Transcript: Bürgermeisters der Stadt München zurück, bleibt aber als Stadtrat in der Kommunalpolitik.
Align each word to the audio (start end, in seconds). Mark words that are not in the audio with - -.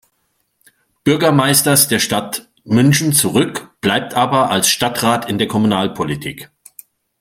Bürgermeisters 1.03 1.87
der 1.87 1.99
Stadt 1.99 2.49
München 2.63 3.13
zurück, 3.13 3.69
bleibt 3.81 4.15
aber 4.15 4.49
als 4.49 4.67
Stadtrat 4.67 5.29
in 5.29 5.37
der 5.37 5.47
Kommunalpolitik. 5.47 6.49